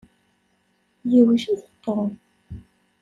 [1.11, 2.09] Yewjed Tom.